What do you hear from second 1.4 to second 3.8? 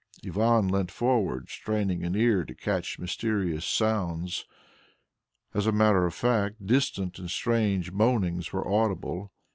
straining his ear to catch mysterious